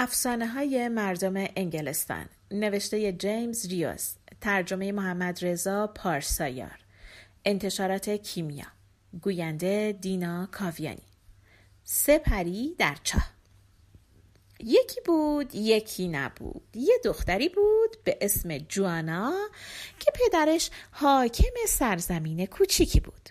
افسانه 0.00 0.46
های 0.46 0.88
مردم 0.88 1.34
انگلستان. 1.36 2.26
نوشته 2.50 3.12
جیمز 3.12 3.66
ریوس 3.66 4.14
ترجمه 4.40 4.92
محمد 4.92 5.44
رضا 5.44 5.86
پارسایار. 5.86 6.78
انتشارات 7.44 8.10
کیمیا. 8.10 8.66
گوینده 9.22 9.98
دینا 10.00 10.48
کاویانی. 10.52 11.02
سه 11.84 12.18
پری 12.18 12.74
در 12.78 12.96
چاه. 13.04 13.30
یکی 14.60 15.00
بود 15.06 15.54
یکی 15.54 16.08
نبود. 16.08 16.62
یه 16.74 16.94
دختری 17.04 17.48
بود 17.48 18.04
به 18.04 18.18
اسم 18.20 18.58
جوانا 18.58 19.34
که 19.98 20.12
پدرش 20.14 20.70
حاکم 20.90 21.54
سرزمین 21.68 22.46
کوچیکی 22.46 23.00
بود. 23.00 23.28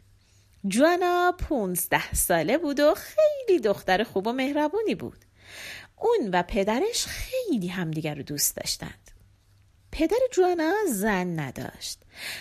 جوانا 0.67 1.35
پونزده 1.39 2.13
ساله 2.13 2.57
بود 2.57 2.79
و 2.79 2.95
خیلی 2.95 3.59
دختر 3.59 4.03
خوب 4.03 4.27
و 4.27 4.33
مهربونی 4.33 4.95
بود. 4.95 5.25
اون 5.97 6.29
و 6.33 6.43
پدرش 6.43 7.05
خیلی 7.05 7.67
همدیگر 7.67 8.15
رو 8.15 8.23
دوست 8.23 8.55
داشتند. 8.55 9.11
پدر 9.91 10.17
جوانا 10.33 10.73
زن 10.89 11.39
نداشت. 11.39 11.99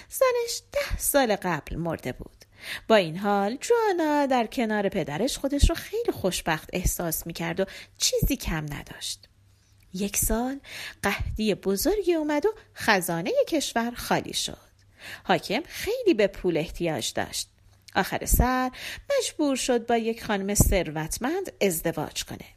زنش 0.08 0.62
ده 0.72 0.98
سال 0.98 1.36
قبل 1.36 1.76
مرده 1.76 2.12
بود. 2.12 2.44
با 2.88 2.96
این 2.96 3.16
حال 3.16 3.56
جوانا 3.56 4.26
در 4.26 4.46
کنار 4.46 4.88
پدرش 4.88 5.38
خودش 5.38 5.68
رو 5.68 5.74
خیلی 5.74 6.12
خوشبخت 6.12 6.70
احساس 6.72 7.26
می‌کرد 7.26 7.60
و 7.60 7.64
چیزی 7.98 8.36
کم 8.36 8.66
نداشت. 8.72 9.28
یک 9.94 10.16
سال 10.16 10.60
قهدی 11.02 11.54
بزرگی 11.54 12.14
اومد 12.14 12.46
و 12.46 12.54
خزانه 12.74 13.32
کشور 13.48 13.90
خالی 13.96 14.32
شد. 14.32 14.66
حاکم 15.24 15.62
خیلی 15.66 16.14
به 16.14 16.26
پول 16.26 16.56
احتیاج 16.56 17.12
داشت. 17.12 17.48
آخر 17.94 18.24
سر 18.24 18.70
مجبور 19.18 19.56
شد 19.56 19.86
با 19.86 19.96
یک 19.96 20.24
خانم 20.24 20.54
ثروتمند 20.54 21.52
ازدواج 21.60 22.24
کنه. 22.24 22.55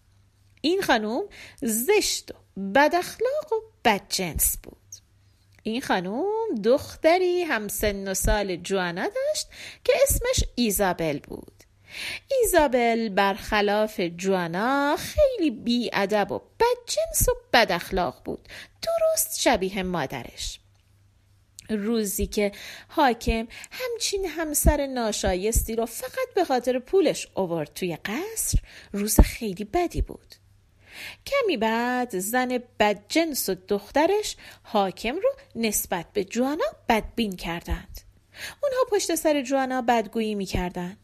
این 0.61 0.81
خانم 0.81 1.21
زشت 1.61 2.31
و 2.31 2.61
بد 2.75 2.95
اخلاق 2.95 3.53
و 3.53 3.61
بدجنس 3.85 4.57
بود. 4.63 4.77
این 5.63 5.81
خانم 5.81 6.25
دختری 6.63 7.43
همسن 7.43 8.07
و 8.07 8.13
سال 8.13 8.55
جوانا 8.55 9.03
داشت 9.03 9.47
که 9.83 9.93
اسمش 10.03 10.43
ایزابل 10.55 11.19
بود. 11.19 11.63
ایزابل 12.31 13.09
برخلاف 13.09 13.99
جوانا 13.99 14.97
خیلی 14.97 15.51
بیادب 15.51 16.31
و 16.31 16.39
بدجنس 16.39 17.29
و 17.29 17.31
بد 17.53 17.71
اخلاق 17.71 18.21
بود. 18.25 18.47
درست 18.81 19.41
شبیه 19.41 19.83
مادرش. 19.83 20.59
روزی 21.69 22.27
که 22.27 22.51
حاکم 22.87 23.47
همچین 23.71 24.25
همسر 24.25 24.87
ناشایستی 24.87 25.75
رو 25.75 25.85
فقط 25.85 26.33
به 26.35 26.45
خاطر 26.45 26.79
پولش 26.79 27.27
اوورد 27.35 27.73
توی 27.73 27.97
قصر 28.05 28.59
روز 28.93 29.19
خیلی 29.19 29.63
بدی 29.63 30.01
بود. 30.01 30.35
کمی 31.25 31.57
بعد 31.57 32.19
زن 32.19 32.59
بدجنس 32.79 33.49
و 33.49 33.55
دخترش 33.67 34.35
حاکم 34.63 35.15
رو 35.15 35.29
نسبت 35.55 36.05
به 36.13 36.23
جوانا 36.23 36.65
بدبین 36.89 37.35
کردند. 37.35 38.01
اونها 38.63 38.79
پشت 38.91 39.15
سر 39.15 39.41
جوانا 39.41 39.81
بدگویی 39.81 40.35
می‌کردند 40.35 40.97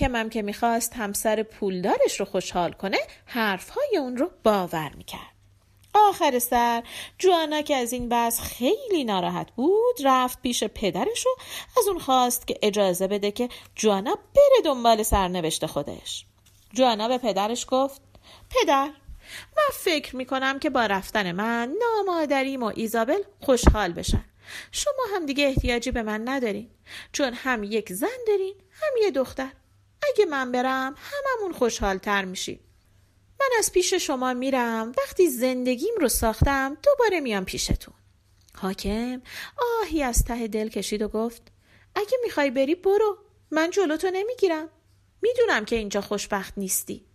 هم 0.00 0.30
که 0.30 0.42
می‌خواست 0.42 0.96
همسر 0.96 1.42
پولدارش 1.42 2.20
رو 2.20 2.26
خوشحال 2.26 2.72
کنه 2.72 2.98
حرفهای 3.24 3.96
اون 3.96 4.16
رو 4.16 4.30
باور 4.44 4.92
می‌کرد. 4.96 5.30
آخر 5.94 6.38
سر 6.38 6.82
جوانا 7.18 7.62
که 7.62 7.76
از 7.76 7.92
این 7.92 8.08
وضع 8.10 8.42
خیلی 8.42 9.04
ناراحت 9.04 9.50
بود 9.50 9.96
رفت 10.04 10.42
پیش 10.42 10.64
پدرش 10.64 11.26
و 11.26 11.30
از 11.78 11.88
اون 11.88 11.98
خواست 11.98 12.46
که 12.46 12.58
اجازه 12.62 13.06
بده 13.06 13.30
که 13.30 13.48
جوانا 13.74 14.14
بره 14.14 14.62
دنبال 14.64 15.02
سرنوشت 15.02 15.66
خودش. 15.66 16.24
جوانا 16.72 17.08
به 17.08 17.18
پدرش 17.18 17.66
گفت 17.68 18.02
پدر 18.50 18.90
من 19.56 19.68
فکر 19.72 20.16
می‌کنم 20.16 20.58
که 20.58 20.70
با 20.70 20.86
رفتن 20.86 21.32
من 21.32 21.76
نامادریم 21.80 22.62
و 22.62 22.72
ایزابل 22.74 23.22
خوشحال 23.40 23.92
بشن. 23.92 24.24
شما 24.72 25.02
هم 25.14 25.26
دیگه 25.26 25.46
احتیاجی 25.46 25.90
به 25.90 26.02
من 26.02 26.28
ندارین. 26.28 26.70
چون 27.12 27.32
هم 27.34 27.64
یک 27.64 27.92
زن 27.92 28.08
دارین 28.26 28.54
هم 28.70 28.92
یه 29.02 29.10
دختر. 29.10 29.52
اگه 30.08 30.24
من 30.24 30.52
برم 30.52 30.94
هممون 30.98 31.52
خوشحال 31.52 31.98
تر 31.98 32.24
میشیم. 32.24 32.60
من 33.40 33.48
از 33.58 33.72
پیش 33.72 33.94
شما 33.94 34.34
میرم. 34.34 34.92
وقتی 34.98 35.28
زندگیم 35.28 35.94
رو 36.00 36.08
ساختم 36.08 36.76
دوباره 36.82 37.20
میام 37.20 37.44
پیشتون. 37.44 37.94
حاکم 38.54 39.22
آهی 39.80 40.02
از 40.02 40.24
ته 40.24 40.48
دل 40.48 40.68
کشید 40.68 41.02
و 41.02 41.08
گفت 41.08 41.42
اگه 41.94 42.18
می‌خوای 42.24 42.50
بری 42.50 42.74
برو. 42.74 43.18
من 43.50 43.70
جلوتو 43.70 44.10
نمی‌گیرم. 44.12 44.68
می‌دونم 45.22 45.64
که 45.64 45.76
اینجا 45.76 46.00
خوشبخت 46.00 46.54
نیستی. 46.56 47.06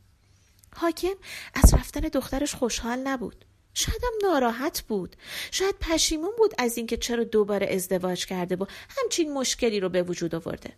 حاکم 0.76 1.16
از 1.54 1.74
رفتن 1.74 2.00
دخترش 2.00 2.56
خوشحال 2.56 3.00
نبود. 3.00 3.46
شایدم 3.74 4.12
ناراحت 4.24 4.82
بود. 4.82 5.16
شاید 5.52 5.76
پشیمون 5.82 6.32
بود 6.38 6.54
از 6.58 6.78
اینکه 6.78 6.98
چرا 6.98 7.24
دوباره 7.24 7.68
ازدواج 7.74 8.26
کرده 8.26 8.56
و 8.56 8.66
همچین 8.90 9.34
مشکلی 9.34 9.80
رو 9.80 9.90
به 9.90 10.04
وجود 10.04 10.36
آورده. 10.36 10.74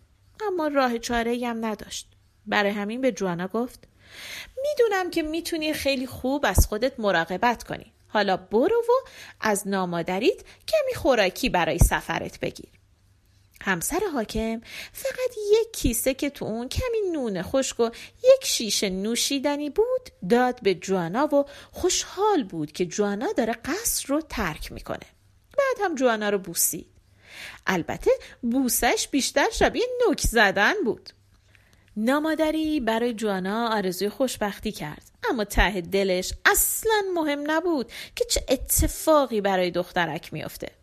اما 0.46 0.68
راه 0.68 0.98
چاره 0.98 1.46
هم 1.46 1.64
نداشت. 1.64 2.08
برای 2.46 2.70
همین 2.70 3.00
به 3.00 3.12
جوانا 3.12 3.48
گفت 3.48 3.88
می‌دونم 4.62 5.10
که 5.10 5.22
می‌تونی 5.22 5.72
خیلی 5.72 6.06
خوب 6.06 6.46
از 6.46 6.66
خودت 6.66 7.00
مراقبت 7.00 7.62
کنی. 7.62 7.92
حالا 8.08 8.36
برو 8.36 8.82
و 8.88 9.08
از 9.40 9.68
نامادریت 9.68 10.40
کمی 10.68 10.94
خوراکی 10.94 11.48
برای 11.48 11.78
سفرت 11.78 12.40
بگیر. 12.40 12.77
همسر 13.62 14.00
حاکم 14.12 14.60
فقط 14.92 15.36
یک 15.52 15.72
کیسه 15.72 16.14
که 16.14 16.30
تو 16.30 16.44
اون 16.44 16.68
کمی 16.68 17.10
نون 17.12 17.42
خشک 17.42 17.80
و 17.80 17.90
یک 18.18 18.44
شیشه 18.44 18.90
نوشیدنی 18.90 19.70
بود 19.70 20.28
داد 20.30 20.62
به 20.62 20.74
جوانا 20.74 21.34
و 21.34 21.44
خوشحال 21.72 22.44
بود 22.44 22.72
که 22.72 22.86
جوانا 22.86 23.32
داره 23.32 23.52
قصر 23.52 24.08
رو 24.08 24.20
ترک 24.20 24.72
می‌کنه. 24.72 25.06
بعد 25.58 25.76
هم 25.84 25.94
جوانا 25.94 26.30
رو 26.30 26.38
بوسید. 26.38 26.86
البته 27.66 28.10
بوسش 28.42 29.08
بیشتر 29.10 29.50
شبیه 29.52 29.86
نوک 30.06 30.20
زدن 30.20 30.74
بود. 30.84 31.10
نامادری 31.96 32.80
برای 32.80 33.14
جوانا 33.14 33.68
آرزوی 33.68 34.08
خوشبختی 34.08 34.72
کرد. 34.72 35.02
اما 35.30 35.44
ته 35.44 35.80
دلش 35.80 36.32
اصلا 36.46 37.02
مهم 37.14 37.50
نبود 37.50 37.92
که 38.16 38.24
چه 38.24 38.44
اتفاقی 38.48 39.40
برای 39.40 39.70
دخترک 39.70 40.32
میافته. 40.32 40.77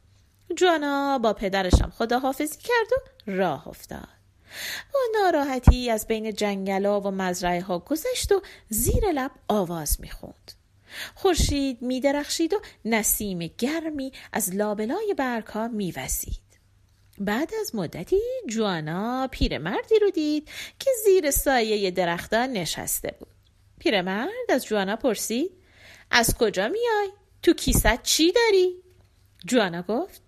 جوانا 0.54 1.20
با 1.20 1.34
پدرشم 1.34 1.90
خداحافظی 1.90 2.58
کرد 2.58 2.94
و 2.94 3.32
راه 3.32 3.68
افتاد. 3.68 4.08
با 4.94 5.00
ناراحتی 5.14 5.90
از 5.90 6.08
بین 6.08 6.34
جنگلا 6.34 7.02
و 7.02 7.12
مزرعه 7.12 7.62
ها 7.62 7.80
گذشت 7.80 8.32
و 8.32 8.42
زیر 8.70 9.12
لب 9.12 9.32
آواز 9.48 9.98
می‌خوند. 10.02 10.52
خورشید 11.16 11.82
میدرخشید 11.82 12.54
و 12.54 12.60
نسیم 12.86 13.40
گرمی 13.58 14.12
از 14.34 14.56
لابلای 14.56 15.16
برگ 15.18 15.48
ها 15.48 15.68
میوزید. 15.68 16.46
بعد 17.18 17.52
از 17.62 17.76
مدتی 17.76 18.22
جوانا 18.50 19.28
پیرمردی 19.32 20.00
رو 20.00 20.10
دید 20.10 20.50
که 20.80 20.92
زیر 21.06 21.32
سایه 21.32 21.92
درختان 21.92 22.50
نشسته 22.50 23.16
بود. 23.20 23.36
پیرمرد 23.80 24.30
از 24.50 24.66
جوانا 24.66 24.96
پرسید 24.96 25.52
از 26.12 26.36
کجا 26.38 26.68
میای؟ 26.68 27.10
تو 27.44 27.54
کیست 27.54 28.04
چی 28.04 28.32
داری؟ 28.32 28.76
جوانا 29.46 29.82
گفت 29.82 30.22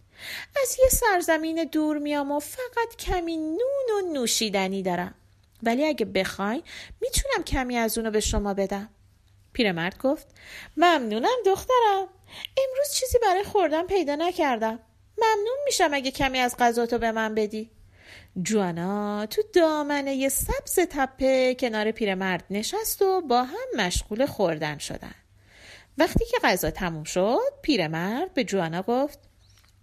از 0.61 0.77
یه 0.83 0.89
سرزمین 0.89 1.63
دور 1.63 1.97
میام 1.97 2.31
و 2.31 2.39
فقط 2.39 2.95
کمی 2.99 3.37
نون 3.37 3.89
و 3.97 4.13
نوشیدنی 4.13 4.83
دارم. 4.83 5.15
ولی 5.63 5.85
اگه 5.85 6.05
بخواین 6.05 6.63
می‌تونم 7.01 7.43
کمی 7.43 7.77
از 7.77 7.97
اونو 7.97 8.11
به 8.11 8.19
شما 8.19 8.53
بدم. 8.53 8.89
پیرمرد 9.53 9.97
گفت 9.97 10.27
ممنونم 10.77 11.37
دخترم. 11.45 12.07
امروز 12.57 12.93
چیزی 12.93 13.17
برای 13.21 13.43
خوردن 13.43 13.83
پیدا 13.83 14.15
نکردم. 14.15 14.79
ممنون 15.17 15.57
میشم 15.65 15.89
اگه 15.93 16.11
کمی 16.11 16.39
از 16.39 16.55
غذاتو 16.59 16.97
به 16.97 17.11
من 17.11 17.35
بدی. 17.35 17.71
جوانا 18.41 19.25
تو 19.25 19.41
دامنه 19.53 20.15
یه 20.15 20.29
سبز 20.29 20.79
تپه 20.79 21.55
کنار 21.55 21.91
پیرمرد 21.91 22.43
نشست 22.49 23.01
و 23.01 23.21
با 23.21 23.43
هم 23.43 23.67
مشغول 23.77 24.25
خوردن 24.25 24.77
شدن. 24.77 25.15
وقتی 25.97 26.25
که 26.25 26.37
غذا 26.43 26.71
تموم 26.71 27.03
شد 27.03 27.53
پیرمرد 27.61 28.33
به 28.33 28.43
جوانا 28.43 28.81
گفت 28.81 29.19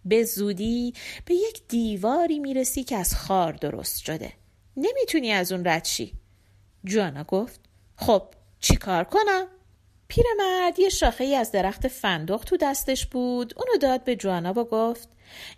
به 0.05 0.25
زودی 0.25 0.95
به 1.25 1.35
یک 1.35 1.63
دیواری 1.69 2.39
می‌رسی 2.39 2.85
که 2.85 2.97
از 2.97 3.15
خار 3.15 3.53
درست 3.53 3.99
شده. 4.03 4.33
نمی‌تونی 4.77 5.33
از 5.33 5.53
اون 5.53 5.65
رد 5.67 5.85
شی. 5.85 6.13
جوانا 6.85 7.25
گفت 7.25 7.61
خب 7.97 8.23
چی 8.61 8.77
کار 8.77 9.05
کنم؟ 9.05 9.47
پیرمرد 10.09 10.79
یه 10.79 10.89
شاخه 10.89 11.25
ای 11.25 11.35
از 11.35 11.53
درخت 11.53 11.89
فندق 11.89 12.45
تو 12.45 12.57
دستش 12.57 13.07
بود. 13.07 13.55
اونو 13.57 13.79
داد 13.79 14.05
به 14.05 14.17
جوانا 14.17 14.51
و 14.51 14.65
گفت 14.65 15.09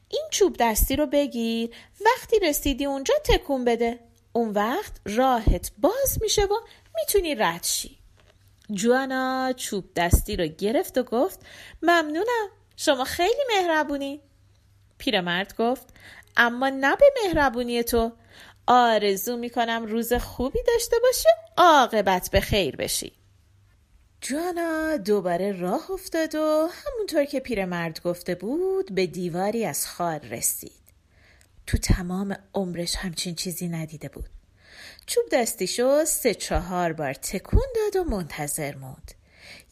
این 0.09 0.25
چوب 0.31 0.57
دستی 0.61 0.97
رو 0.97 1.07
بگیر. 1.07 1.71
وقتی 2.07 2.39
رسیدی 2.39 2.85
اونجا 2.85 3.15
تکون 3.25 3.65
بده. 3.65 4.01
اون 4.33 4.51
وقت 4.51 4.93
راهت 5.05 5.73
باز 5.79 6.19
میشه 6.23 6.45
و 6.45 6.55
می‌تونی 6.95 7.35
رد 7.35 7.65
شی. 7.65 7.99
جوانا 8.73 9.53
چوب 9.57 9.85
دستی 9.97 10.37
رو 10.37 10.47
گرفت 10.47 10.99
و 10.99 11.03
گفت 11.03 11.41
ممنونم. 11.83 12.49
شما 12.77 13.05
خیلی 13.05 13.43
مهربونی. 13.49 14.21
پیرمرد 14.99 15.57
گفت 15.57 15.87
اما 16.37 16.69
نه 16.69 16.97
به 16.97 17.07
مهربونی 17.25 17.83
تو. 17.83 18.13
آرزو 18.67 19.37
می‌کنم 19.37 19.87
روز 19.87 20.13
خوبی 20.13 20.59
داشته 20.67 20.97
باشی 21.03 21.29
عاقبت 21.57 22.31
به 22.31 22.41
خیر 22.41 22.77
بشی. 22.77 23.13
جوانا 24.21 24.97
دوباره 24.97 25.53
راه 25.53 25.91
افتاد 25.91 26.35
و 26.35 26.69
همونطور 26.73 27.25
که 27.25 27.41
پیرمرد 27.41 28.03
گفته 28.03 28.35
بود 28.35 28.95
به 28.95 29.07
دیواری 29.07 29.65
از 29.65 29.87
خار 29.87 30.19
رسید. 30.19 30.87
تو 31.67 31.79
تمام 31.79 32.37
عمرش 32.55 32.97
همچین 32.97 33.35
چیزی 33.35 33.69
ندیده 33.69 34.09
بود. 34.09 34.29
چوب 35.07 35.25
دستیشو 35.33 36.05
سه 36.05 36.35
چهار 36.35 36.93
بار 36.93 37.15
تکون 37.15 37.67
داد 37.75 38.07
و 38.07 38.11
منتظر 38.11 38.75
موند. 38.75 39.15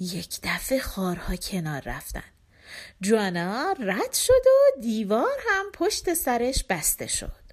یک 0.01 0.41
دفعه 0.43 0.79
خارها 0.79 1.37
کنار 1.37 1.83
رفتن. 1.87 2.34
جوانا 3.01 3.75
رد 3.81 4.13
شد 4.13 4.47
و 4.47 4.81
دیوار 4.81 5.39
هم 5.49 5.67
پشت 5.73 6.15
سرش 6.15 6.65
بسته 6.65 7.07
شد. 7.07 7.45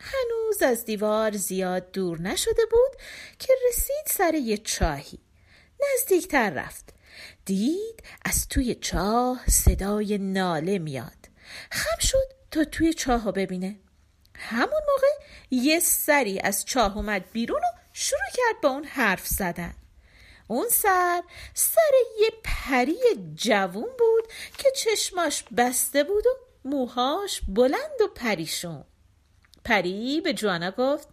هنوز 0.00 0.62
از 0.62 0.84
دیوار 0.84 1.36
زیاد 1.36 1.92
دور 1.92 2.20
نشده 2.20 2.62
بود 2.70 3.00
که 3.38 3.52
رسید 3.68 4.06
سر 4.06 4.34
یه 4.34 4.58
چاهی. 4.58 5.18
نزدیکتر 5.80 6.50
رفت. 6.50 6.94
دید 7.44 8.02
از 8.24 8.48
توی 8.48 8.74
چاه 8.74 9.40
صدای 9.48 10.18
ناله 10.18 10.78
میاد. 10.78 11.28
خم 11.70 12.00
شد 12.00 12.32
تا 12.50 12.64
توی 12.64 12.94
چاه 12.94 13.32
ببینه. 13.32 13.76
همون 14.34 14.82
موقع 14.88 15.24
یه 15.50 15.80
سری 15.80 16.40
از 16.40 16.64
چاه 16.64 16.96
اومد 16.96 17.24
بیرون 17.32 17.60
و 17.60 17.78
شروع 17.92 18.30
کرد 18.34 18.60
با 18.62 18.68
اون 18.68 18.84
حرف 18.84 19.26
زدن. 19.26 19.74
اون 20.52 20.68
سر 20.68 21.22
سر 21.54 21.92
یه 22.20 22.30
پری 22.44 22.98
جوون 23.34 23.88
بود 23.98 24.24
که 24.58 24.70
چشماش 24.76 25.44
بسته 25.56 26.04
بود 26.04 26.26
و 26.26 26.30
موهاش 26.68 27.40
بلند 27.48 28.00
و 28.04 28.06
پریشون. 28.14 28.84
پری 29.64 30.20
به 30.20 30.34
جوانا 30.34 30.70
گفت 30.70 31.08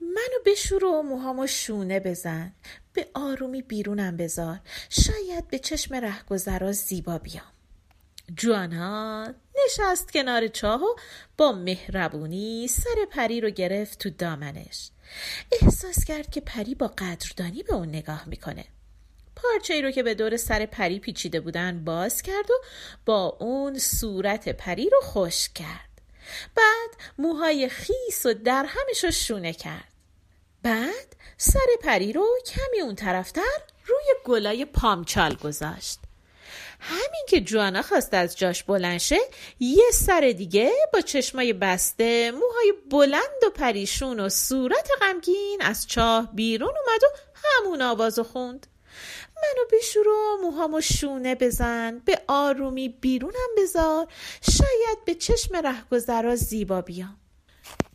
منو 0.00 0.42
بشور 0.46 0.84
و 0.84 1.02
موهامو 1.02 1.46
شونه 1.46 2.00
بزن 2.00 2.52
به 2.92 3.06
آرومی 3.14 3.62
بیرونم 3.62 4.16
بذار 4.16 4.60
شاید 4.88 5.48
به 5.48 5.58
چشم 5.58 5.94
رهگذرا 5.94 6.72
زیبا 6.72 7.18
بیام. 7.18 7.52
جوانا 8.36 9.34
نشست 9.64 10.12
کنار 10.12 10.48
چاه 10.48 10.82
و 10.82 10.96
با 11.36 11.52
مهربونی 11.52 12.68
سر 12.68 13.06
پری 13.10 13.40
رو 13.40 13.50
گرفت 13.50 13.98
تو 13.98 14.10
دامنش. 14.10 14.90
احساس 15.52 16.04
کرد 16.04 16.30
که 16.30 16.40
پری 16.40 16.74
با 16.74 16.88
قدردانی 16.88 17.62
به 17.62 17.74
اون 17.74 17.88
نگاه 17.88 18.28
می‌کنه. 18.28 18.64
پارچه 19.36 19.74
ای 19.74 19.82
رو 19.82 19.90
که 19.90 20.02
به 20.02 20.14
دور 20.14 20.36
سر 20.36 20.66
پری 20.66 20.98
پیچیده 20.98 21.40
بودن 21.40 21.84
باز 21.84 22.22
کرد 22.22 22.50
و 22.50 22.54
با 23.06 23.36
اون 23.40 23.78
صورت 23.78 24.48
پری 24.48 24.90
رو 24.90 25.00
خوش 25.00 25.48
کرد. 25.48 25.88
بعد 26.54 26.90
موهای 27.18 27.68
خیس 27.68 28.26
و 28.26 28.34
درهمش 28.34 29.04
رو 29.04 29.10
شونه 29.10 29.52
کرد. 29.52 29.92
بعد 30.62 31.16
سر 31.36 31.66
پری 31.82 32.12
رو 32.12 32.26
کمی 32.46 32.80
اون 32.80 32.94
طرفتر 32.94 33.58
روی 33.86 34.04
گلای 34.24 34.64
پامچال 34.64 35.34
گذاشت. 35.34 35.98
همین 36.80 37.26
که 37.28 37.40
جوانا 37.40 37.82
خواست 37.82 38.14
از 38.14 38.38
جاش 38.38 38.62
بلند 38.62 38.98
شه 38.98 39.18
یه 39.60 39.90
سر 39.92 40.34
دیگه 40.36 40.70
با 40.92 41.00
چشمای 41.00 41.52
بسته 41.52 42.30
موهای 42.30 42.72
بلند 42.90 43.44
و 43.46 43.50
پریشون 43.50 44.20
و 44.20 44.28
صورت 44.28 44.88
غمگین 45.00 45.58
از 45.60 45.86
چاه 45.86 46.32
بیرون 46.34 46.68
اومد 46.68 47.02
و 47.04 47.06
همون 47.44 47.82
آوازو 47.82 48.22
خوند. 48.22 48.66
منو 49.36 49.64
بشور 49.72 50.08
و 50.08 50.38
موهامو 50.42 50.80
شونه 50.80 51.34
بزن 51.34 51.98
به 51.98 52.22
آرومی 52.28 52.88
بیرونم 52.88 53.48
بذار 53.58 54.06
شاید 54.50 55.04
به 55.06 55.14
چشم 55.14 55.56
رهگذرا 55.56 56.36
زیبا 56.36 56.80
بیام. 56.80 57.16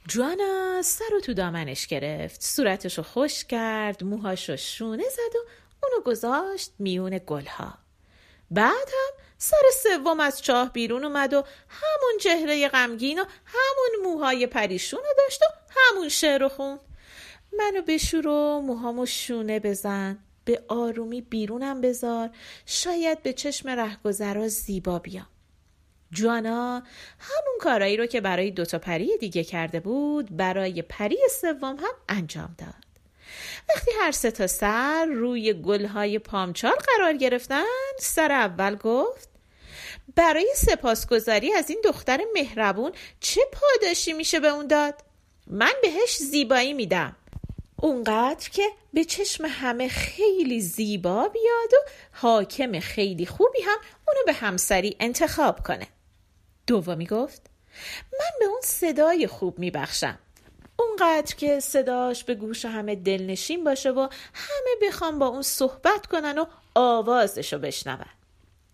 جوانا 0.08 0.82
سر 0.82 1.06
رو 1.12 1.20
تو 1.20 1.34
دامنش 1.34 1.88
گرفت 1.88 2.42
صورتشو 2.42 3.04
خوش 3.04 3.46
کرد 3.46 4.04
موهاشو 4.04 4.56
شونه 4.56 5.04
زد 5.10 5.36
و 5.36 5.40
اونو 5.84 6.04
گذاشت 6.06 6.72
میون 6.80 7.20
گلها. 7.28 7.87
بعد 8.52 8.88
هم 8.88 9.24
سر 9.38 9.64
سوم 9.84 10.20
از 10.20 10.42
چاه 10.42 10.74
بیرون 10.74 11.04
اومد 11.04 11.34
و 11.34 11.44
همون 11.70 12.18
چهره 12.22 12.68
غمگین 12.68 13.20
و 13.20 13.24
همون 13.46 14.12
موهای 14.12 14.48
پریشون 14.48 15.00
رو 15.00 15.14
داشت 15.18 15.42
و 15.42 15.46
همون 15.70 16.10
شعر 16.10 16.42
رو 16.42 16.50
خوند. 16.50 16.80
منو 17.58 17.82
بشور 17.82 18.28
و 18.28 18.62
موهامو 18.62 19.06
شونه 19.06 19.60
بزن 19.60 20.20
به 20.46 20.64
آرومی 20.68 21.22
بیرونم 21.22 21.82
بذار 21.82 22.30
شاید 22.66 23.24
به 23.24 23.34
چشم 23.34 23.70
رهگذرا 23.70 24.48
زیبا 24.48 25.00
بیام. 25.00 25.28
جوانا 26.12 26.84
همون 27.20 27.58
کارایی 27.60 27.98
رو 27.98 28.06
که 28.06 28.22
برای 28.22 28.52
دوتا 28.52 28.80
پری 28.80 29.18
دیگه 29.18 29.44
کرده 29.44 29.80
بود 29.80 30.38
برای 30.38 30.82
پری 30.82 31.18
سوم 31.42 31.76
هم 31.76 31.94
انجام 32.10 32.56
داد. 32.58 32.87
وقتی 33.70 33.92
هر 34.02 34.12
سه 34.12 34.32
تا 34.32 34.48
سر 34.48 35.06
روی 35.06 35.54
گلهای 35.54 36.20
پامچال 36.20 36.76
قرار 36.76 37.14
گرفتن 37.14 37.64
سر 38.00 38.32
اول 38.32 38.76
گفت 38.76 39.30
برای 40.16 40.54
سپاسگزاری 40.56 41.54
از 41.54 41.70
این 41.70 41.82
دختر 41.84 42.20
مهربون 42.34 42.92
چه 43.20 43.42
پاداشی 43.52 44.14
میشه 44.14 44.40
به 44.40 44.48
اون 44.48 44.68
داد؟ 44.68 45.04
من 45.48 45.74
بهش 45.82 46.18
زیبایی 46.18 46.74
میدم. 46.74 47.16
اونقدر 47.82 48.50
که 48.50 48.70
به 48.94 49.04
چشم 49.04 49.46
همه 49.46 49.90
خیلی 49.90 50.62
زیبا 50.62 51.28
بیاد 51.28 51.74
و 51.74 51.90
حاکم 52.12 52.80
خیلی 52.80 53.26
خوبی 53.26 53.62
هم 53.62 53.78
اونو 54.08 54.20
به 54.26 54.34
همسری 54.34 54.96
انتخاب 55.00 55.68
کنه. 55.68 55.88
دومی 56.68 57.06
گفت 57.06 57.42
من 58.20 58.40
به 58.40 58.46
اون 58.46 58.62
صدای 58.64 59.28
خوب 59.28 59.60
میبخشم. 59.60 60.20
اونقدر 60.80 61.36
که 61.36 61.60
صداش 61.60 62.24
به 62.24 62.36
گوش 62.36 62.66
همه 62.66 62.96
دلنشین 62.96 63.64
باشه 63.64 63.92
و 63.92 64.00
همه 64.34 64.88
بخوام 64.88 65.20
با 65.20 65.28
اون 65.28 65.42
صحبت 65.42 66.08
کنن 66.12 66.38
و 66.38 66.46
آوازشو 66.76 67.60
بشنون. 67.60 68.06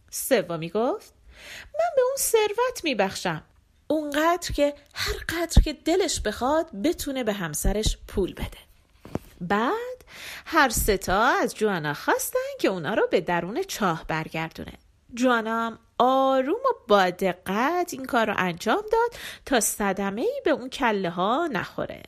سومی 0.09 0.69
گفت 0.69 1.13
من 1.73 1.89
به 1.95 2.01
اون 2.01 2.15
ثروت 2.17 2.83
میبخشم. 2.83 3.43
اونقدر 3.87 4.51
که 4.51 4.73
هر 4.93 5.15
قدر 5.29 5.61
که 5.61 5.73
دلش 5.73 6.21
بخواد 6.21 6.81
بتونه 6.83 7.23
به 7.23 7.33
همسرش 7.33 7.97
پول 8.07 8.33
بده. 8.33 8.57
بعد 9.41 10.05
هر 10.45 10.69
ستا 10.69 11.23
از 11.23 11.55
جوانا 11.55 11.93
خواستن 11.93 12.39
که 12.59 12.67
اونا 12.67 12.93
رو 12.93 13.07
به 13.11 13.21
درون 13.21 13.63
چاه 13.63 14.05
برگردونه. 14.07 14.73
جوانا 15.13 15.67
هم 15.67 15.79
آروم 15.97 16.53
و 16.55 16.73
با 16.87 17.09
دقت 17.09 17.89
این 17.93 18.05
کار 18.05 18.27
رو 18.27 18.33
انجام 18.37 18.83
داد 18.91 19.19
تا 19.45 19.59
صدمه 19.59 20.21
ای 20.21 20.41
به 20.45 20.51
اون 20.51 20.69
کله 20.69 21.09
ها 21.09 21.49
نخوره. 21.51 22.03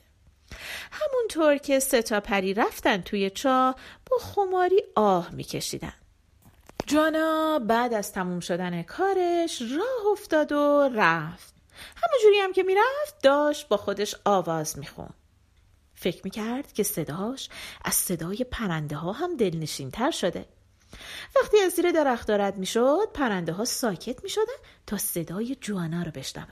همونطور 0.92 1.58
که 1.58 1.80
ستا 1.80 2.20
پری 2.20 2.54
رفتن 2.54 3.02
توی 3.02 3.30
چاه 3.30 3.76
با 4.12 4.18
خماری 4.18 4.84
آه 4.96 5.32
میکشیدن. 5.32 5.94
جانا 6.88 7.60
بعد 7.60 7.94
از 7.94 8.12
تموم 8.12 8.40
شدن 8.40 8.82
کارش 8.84 9.62
راه 9.62 10.12
افتاد 10.12 10.52
و 10.52 10.90
رفت. 10.96 11.56
همونجوری 11.96 12.40
هم 12.40 12.54
که 12.54 12.64
می‌رفت 12.64 13.22
داشت 13.24 13.68
با 13.68 13.78
خودش 13.78 14.16
آواز 14.26 14.80
میخون. 14.80 15.10
فکر 15.94 16.22
می‌کرد 16.24 16.74
که 16.74 16.84
صداش 16.84 17.50
از 17.86 17.94
صدای 17.94 18.46
پرنده 18.52 18.96
ها 18.96 19.12
هم 19.12 19.38
دلنشین 19.38 19.92
تر 19.92 20.12
شده. 20.12 20.46
وقتی 21.36 21.60
از 21.60 21.72
زیر 21.72 21.92
درخت 21.92 22.28
دارد 22.28 22.58
می‌شد 22.58 23.10
پرنده 23.14 23.54
ها 23.54 23.66
ساکت 23.66 24.24
می 24.24 24.30
شدن 24.30 24.54
تا 24.88 24.98
صدای 24.98 25.56
جوانا 25.62 26.04
رو 26.04 26.12
بشنون 26.12 26.48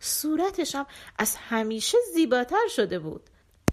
صورتش 0.00 0.74
هم 0.74 0.86
از 1.18 1.36
همیشه 1.36 1.98
زیباتر 2.14 2.68
شده 2.76 2.98
بود. 2.98 3.30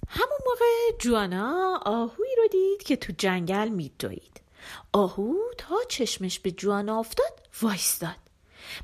همون 0.09 0.39
موقع 0.45 0.97
جوانا 0.99 1.79
آهوی 1.85 2.35
رو 2.37 2.47
دید 2.47 2.83
که 2.83 2.95
تو 2.95 3.13
جنگل 3.17 3.67
میدوید. 3.67 4.41
آهو 4.93 5.35
تا 5.57 5.75
چشمش 5.89 6.39
به 6.39 6.51
جوانا 6.51 6.99
افتاد 6.99 7.47
وایستاد. 7.61 8.15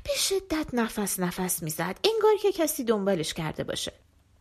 به 0.04 0.12
شدت 0.18 0.66
نفس 0.72 1.20
نفس 1.20 1.62
می‌زد 1.62 1.98
انگار 2.04 2.36
که 2.42 2.52
کسی 2.52 2.84
دنبالش 2.84 3.34
کرده 3.34 3.64
باشه. 3.64 3.92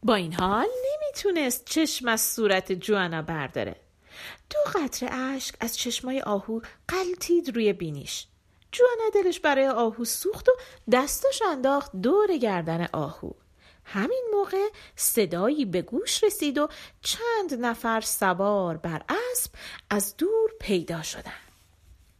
با 0.03 0.15
این 0.15 0.33
حال 0.33 0.67
نمی‌تونست 0.85 1.65
چشم 1.65 2.07
از 2.07 2.21
صورت 2.21 2.71
جوانا 2.71 3.21
برداره. 3.21 3.75
دو 4.49 4.79
قطره 4.79 5.13
اشک 5.13 5.55
از 5.59 5.77
چشمای 5.77 6.21
آهو 6.21 6.59
قلتید 6.87 7.55
روی 7.55 7.73
بینیش. 7.73 8.27
جوانا 8.71 9.09
دلش 9.13 9.39
برای 9.39 9.67
آهو 9.67 10.05
سوخت 10.05 10.49
و 10.49 10.51
دستش 10.91 11.41
انداخت 11.41 11.91
دور 11.95 12.37
گردن 12.37 12.87
آهو. 12.93 13.31
همین 13.85 14.23
موقع 14.33 14.67
صدایی 14.95 15.65
به 15.65 15.81
گوش 15.81 16.23
رسید 16.23 16.57
و 16.57 16.67
چند 17.01 17.65
نفر 17.65 18.01
سوار 18.01 18.77
بر 18.77 19.01
اسب 19.09 19.51
از 19.89 20.17
دور 20.17 20.51
پیدا 20.59 21.01
شدن. 21.01 21.31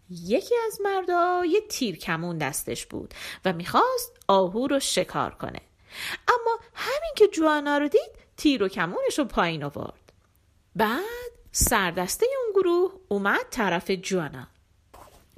یکی 0.10 0.56
از 0.68 0.82
مردا 0.82 1.46
یه 1.46 1.62
تیر 1.70 1.96
کمون 1.96 2.38
دستش 2.38 2.86
بود 2.86 3.14
و 3.46 3.54
می‌خواست 3.54 4.18
آهو 4.28 4.68
رو 4.68 4.80
شکار 4.80 5.36
کنه. 5.36 5.62
اما 6.28 6.60
همین 6.74 7.12
که 7.16 7.28
جوانا 7.28 7.78
رو 7.78 7.88
دید 7.88 8.12
تیر 8.38 8.64
و 8.64 8.68
کمونش 8.68 9.20
رو 9.20 9.26
پایین 9.26 9.64
آورد. 9.64 10.12
بعد 10.76 11.32
سردسته 11.58 12.26
اون 12.26 12.62
گروه 12.62 12.92
اومد 13.08 13.46
طرف 13.52 13.92
جوانا. 13.92 14.48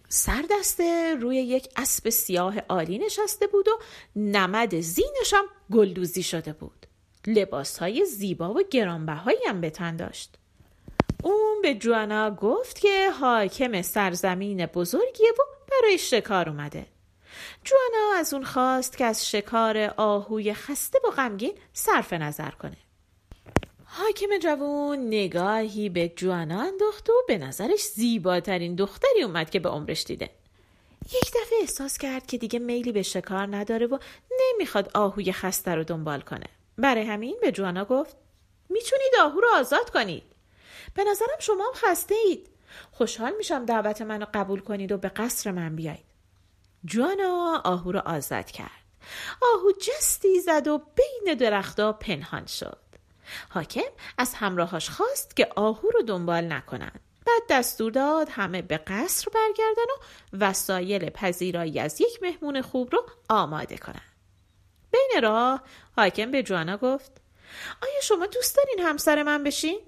سردسته 0.10 1.16
روی 1.16 1.36
یک 1.36 1.70
اسب 1.76 2.10
سیاه 2.10 2.60
عالی 2.60 2.98
نشسته 2.98 3.48
بود 3.48 3.68
و 3.68 3.72
نمد 4.16 4.80
زینش 4.80 5.34
هم 5.34 5.46
گلدوزی 5.72 6.24
شده 6.24 6.54
بود. 6.54 6.88
لباس 7.28 7.78
های 7.78 8.06
زیبا 8.06 8.54
و 8.54 8.62
گرانبهایی 8.72 9.38
هم 9.48 9.62
به 9.62 9.70
تن 9.70 9.96
داشت. 9.96 10.36
اون 11.24 11.62
به 11.62 11.76
جوانا 11.76 12.32
گفت 12.32 12.80
که 12.80 13.12
حاکم 13.12 13.82
سرزمین 13.82 14.66
بزرگیه 14.66 15.32
و 15.32 15.42
برای 15.72 15.98
شکار 15.98 16.50
اومده. 16.50 16.86
جوانا 17.64 18.20
از 18.20 18.34
اون 18.34 18.44
خواست 18.44 18.98
که 18.98 19.06
از 19.06 19.30
شکار 19.30 19.94
آهوی 19.98 20.54
خسته 20.54 21.00
و 21.08 21.12
غمگین 21.12 21.54
صرف 21.74 22.14
نظر 22.14 22.52
کنه. 22.52 22.78
حاکم 23.98 24.38
جوون 24.38 25.08
نگاهی 25.08 25.90
به 25.90 26.10
جوانا 26.16 26.62
انداخت 26.62 27.10
و 27.10 27.14
به 27.28 27.38
نظرش 27.38 27.84
زیباترین 27.84 28.76
دختری 28.76 29.24
اومد 29.24 29.50
که 29.50 29.60
به 29.60 29.70
عمرش 29.70 30.04
دیده. 30.04 30.30
یک 31.06 31.30
دفعه 31.30 31.60
احساس 31.62 31.98
کرد 31.98 32.26
که 32.26 32.38
دیگه 32.38 32.60
میلی 32.60 32.92
به 32.92 33.02
شکار 33.02 33.56
نداره 33.56 33.86
و 33.86 33.98
نمی‌خواد 34.40 34.92
آهوی 34.94 35.32
خسته 35.32 35.76
رو 35.76 35.84
دنبال 35.84 36.22
کنه. 36.22 36.46
برای 36.78 37.04
همین 37.04 37.38
به 37.42 37.52
جوانا 37.52 37.86
گفت 37.86 38.16
می‌تونید 38.70 39.12
آهو 39.22 39.40
رو 39.40 39.48
آزاد 39.56 39.90
کنید. 39.90 40.24
به 40.94 41.04
نظرم 41.04 41.40
شما 41.40 41.66
هم 41.66 41.74
خسته 41.74 42.16
اید 42.26 42.48
خوشحال 42.92 43.34
میشم 43.38 43.66
دعوت 43.66 44.02
منو 44.02 44.26
قبول 44.34 44.60
کنید 44.60 44.92
و 44.92 44.98
به 44.98 45.10
قصر 45.10 45.52
من 45.52 45.76
بیایید. 45.76 46.06
جوانا 46.86 47.62
آهو 47.66 47.92
رو 47.92 48.00
آزاد 48.00 48.52
کرد. 48.52 48.88
آهو 49.42 49.72
جستی 49.72 50.40
زد 50.40 50.68
و 50.68 50.78
بین 50.78 51.34
درختها 51.34 51.94
پنهان 51.94 52.46
شد. 52.46 52.87
حاکم 53.50 53.92
از 54.18 54.34
همراهاش 54.34 54.90
خواست 54.90 55.36
که 55.36 55.50
آهو 55.56 55.90
رو 55.90 56.02
دنبال 56.02 56.54
نکنند 56.54 57.00
بعد 57.28 57.42
دستور 57.50 57.92
داد 57.92 58.30
همه 58.32 58.62
به 58.62 58.78
قصر 58.78 59.28
برگردن 59.34 59.92
و 59.94 60.46
وسایل 60.46 61.10
پذیرایی 61.10 61.80
از 61.80 62.02
یک 62.02 62.24
مهمون 62.24 62.62
خوب 62.62 62.96
رو 62.96 63.06
آماده 63.30 63.78
کنن. 63.78 64.02
بین 64.92 65.24
راه 65.24 65.64
حاکم 65.98 66.32
به 66.32 66.44
جوانا 66.44 66.78
گفت 66.78 67.12
آیا 67.84 68.02
شما 68.04 68.26
دوست 68.26 68.58
دارین 68.58 68.80
همسر 68.80 69.24
من 69.24 69.44
بشین؟ 69.44 69.80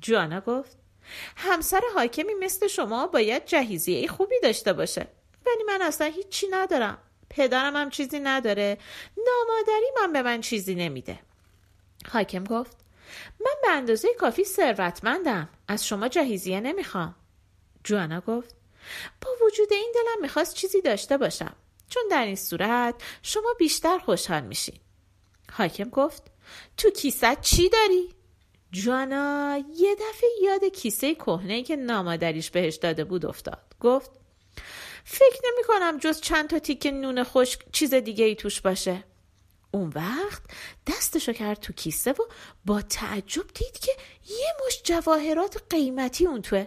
جوانا 0.00 0.40
گفت 0.40 0.76
همسر 1.36 1.80
حاکمی 1.94 2.34
مثل 2.34 2.66
شما 2.66 3.06
باید 3.06 3.44
جهیزیه 3.44 4.08
خوبی 4.08 4.40
داشته 4.42 4.72
باشه 4.72 5.06
ولی 5.46 5.62
من 5.66 5.82
اصلا 5.82 6.06
هیچی 6.06 6.46
ندارم. 6.50 6.98
پدرم 7.30 7.76
هم 7.76 7.90
چیزی 7.90 8.20
نداره. 8.20 8.78
نامادری 9.16 9.86
من 10.00 10.12
به 10.12 10.22
من 10.22 10.40
چیزی 10.40 10.74
نمیده. 10.74 11.18
حاکم 12.08 12.44
گفت 12.44 12.76
من 13.40 13.54
به 13.62 13.70
اندازه 13.70 14.08
کافی 14.14 14.44
ثروتمندم 14.44 15.48
از 15.68 15.86
شما 15.86 16.08
جهیزیه 16.08 16.60
نمی‌خوام. 16.60 17.14
جوانا 17.84 18.20
گفت 18.20 18.56
با 19.20 19.30
وجود 19.46 19.72
این 19.72 19.92
دلم 19.94 20.22
می‌خواست 20.22 20.54
چیزی 20.54 20.80
داشته 20.80 21.16
باشم 21.16 21.56
چون 21.88 22.02
در 22.10 22.26
این 22.26 22.36
صورت 22.36 22.94
شما 23.22 23.54
بیشتر 23.58 23.98
خوشحال 23.98 24.40
میشین. 24.40 24.78
حاکم 25.52 25.88
گفت 25.88 26.22
تو 26.76 26.90
کیسه 26.90 27.36
چی 27.40 27.68
داری؟ 27.68 28.08
جوانا 28.72 29.58
یه 29.76 29.94
دفعه 29.94 30.30
یاد 30.42 30.64
کیسه 30.64 31.14
کهنه 31.14 31.62
که 31.62 31.76
نامادریش 31.76 32.50
بهش 32.50 32.76
داده 32.76 33.04
بود 33.04 33.26
افتاد. 33.26 33.74
گفت 33.80 34.10
فکر 35.04 35.40
نمی 35.44 35.64
کنم 35.64 35.98
جز 35.98 36.20
چند 36.20 36.50
تا 36.50 36.58
تیکه 36.58 36.90
نون 36.90 37.24
خشک 37.24 37.60
چیز 37.72 37.94
دیگه 37.94 38.24
ای 38.24 38.34
توش 38.34 38.60
باشه. 38.60 39.04
اون 39.72 39.92
وقت 39.94 40.42
دستشو 40.86 41.32
کرد 41.32 41.60
تو 41.60 41.72
کیسه 41.72 42.12
و 42.12 42.22
با 42.64 42.82
تعجب 42.82 43.46
دید 43.54 43.78
که 43.78 43.92
یه 44.28 44.52
مش 44.66 44.82
جواهرات 44.84 45.62
قیمتی 45.70 46.26
اون 46.26 46.42
توه. 46.42 46.66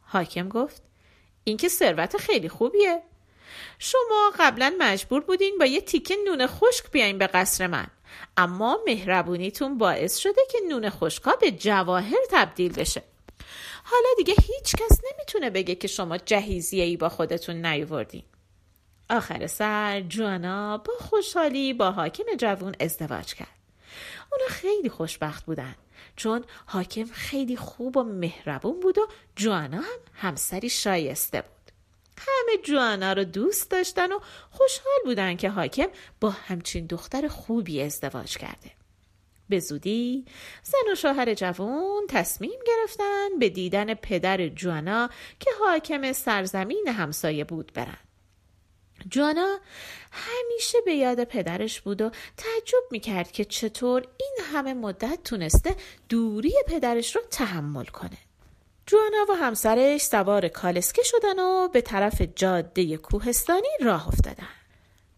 حاکم 0.00 0.48
گفت 0.48 0.82
این 1.44 1.56
که 1.56 1.68
ثروت 1.68 2.16
خیلی 2.16 2.48
خوبیه. 2.48 3.02
شما 3.78 4.32
قبلا 4.38 4.74
مجبور 4.78 5.20
بودین 5.20 5.58
با 5.58 5.66
یه 5.66 5.80
تیکه 5.80 6.16
نون 6.24 6.46
خشک 6.46 6.90
بیاین 6.90 7.18
به 7.18 7.26
قصر 7.26 7.66
من. 7.66 7.86
اما 8.36 8.78
مهربونیتون 8.86 9.78
باعث 9.78 10.16
شده 10.16 10.40
که 10.50 10.58
نون 10.68 10.90
خشکا 10.90 11.36
به 11.36 11.50
جواهر 11.50 12.20
تبدیل 12.30 12.72
بشه. 12.72 13.02
حالا 13.84 14.08
دیگه 14.16 14.34
هیچ 14.42 14.76
کس 14.76 15.00
نمی‌تونه 15.12 15.50
بگه 15.50 15.74
که 15.74 15.88
شما 15.88 16.18
جهیزیه 16.18 16.84
ای 16.84 16.96
با 16.96 17.08
خودتون 17.08 17.66
نیوردین 17.66 18.22
آخر 19.10 19.46
سر 19.46 20.00
جوانا 20.00 20.78
با 20.78 20.92
خوشحالی 21.00 21.72
با 21.72 21.90
حاکم 21.90 22.24
جوون 22.38 22.74
ازدواج 22.80 23.34
کرد. 23.34 23.48
اونا 24.32 24.46
خیلی 24.48 24.88
خوشبخت 24.88 25.44
بودن 25.44 25.74
چون 26.16 26.44
حاکم 26.66 27.04
خیلی 27.04 27.56
خوب 27.56 27.96
و 27.96 28.02
مهربون 28.02 28.80
بود 28.80 28.98
و 28.98 29.08
جوانا 29.36 29.76
هم 29.76 29.98
همسری 30.14 30.68
شایسته 30.68 31.40
بود. 31.40 31.50
همه 32.18 32.62
جوانا 32.62 33.12
رو 33.12 33.24
دوست 33.24 33.70
داشتن 33.70 34.12
و 34.12 34.18
خوشحال 34.50 34.98
بودن 35.04 35.36
که 35.36 35.50
حاکم 35.50 35.86
با 36.20 36.30
همچین 36.30 36.86
دختر 36.86 37.28
خوبی 37.28 37.82
ازدواج 37.82 38.36
کرده. 38.36 38.70
به 39.48 39.60
زودی 39.60 40.24
زن 40.62 40.92
و 40.92 40.94
شوهر 40.94 41.34
جوان 41.34 42.06
تصمیم 42.08 42.60
گرفتن 42.66 43.38
به 43.38 43.48
دیدن 43.48 43.94
پدر 43.94 44.48
جوانا 44.48 45.10
که 45.40 45.50
حاکم 45.60 46.12
سرزمین 46.12 46.88
همسایه 46.88 47.44
بود 47.44 47.72
برن. 47.74 47.98
جوانا 49.10 49.58
همیشه 50.12 50.78
به 50.84 50.94
یاد 50.94 51.24
پدرش 51.24 51.80
بود 51.80 52.02
و 52.02 52.10
تعجب 52.36 52.82
می‌کرد 52.90 53.32
که 53.32 53.44
چطور 53.44 54.06
این 54.16 54.36
همه 54.52 54.74
مدت 54.74 55.18
تونسته 55.24 55.76
دوری 56.08 56.54
پدرش 56.66 57.16
رو 57.16 57.22
تحمل 57.30 57.84
کنه. 57.84 58.18
جوانا 58.86 59.26
و 59.28 59.32
همسرش 59.32 60.02
سوار 60.02 60.48
کالسکه 60.48 61.02
شدن 61.02 61.38
و 61.38 61.68
به 61.68 61.80
طرف 61.80 62.22
جاده 62.36 62.96
کوهستانی 62.96 63.68
راه 63.80 64.08
افتادن. 64.08 64.48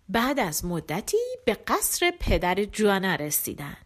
بعد 0.09 0.41
از 0.41 0.65
مدتی 0.65 1.17
به 1.45 1.55
قصر 1.55 2.13
پدر 2.21 2.65
جوانا 2.65 3.15
رسیدن. 3.15 3.77